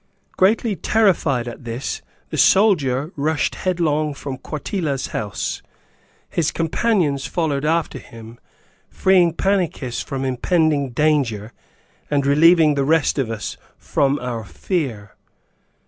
[0.35, 2.01] Greatly terrified at this,
[2.31, 5.61] the soldier rushed headlong from Quartilla's house.
[6.27, 8.39] His companions followed after him,
[8.89, 11.53] freeing Pannychis from impending danger
[12.09, 15.13] and relieving the rest of us from our fear.